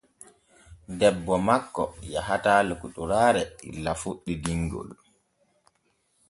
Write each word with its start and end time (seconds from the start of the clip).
Debbo 0.99 1.35
makko 1.47 1.83
yahataa 2.13 2.61
lokotoraare 2.67 3.43
illa 3.69 3.91
fuɗɗi 4.01 4.33
dinŋol. 4.43 4.89